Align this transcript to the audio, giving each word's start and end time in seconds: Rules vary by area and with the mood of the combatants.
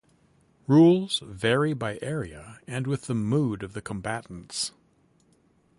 Rules 0.65 1.19
vary 1.23 1.73
by 1.75 1.99
area 2.01 2.59
and 2.65 2.87
with 2.87 3.03
the 3.03 3.13
mood 3.13 3.61
of 3.61 3.73
the 3.73 3.83
combatants. 3.83 4.71